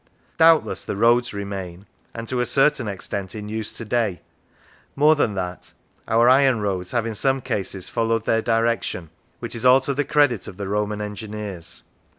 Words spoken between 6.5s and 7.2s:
roads have in